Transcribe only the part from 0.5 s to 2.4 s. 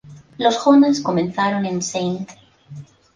Jonas comenzaron en St.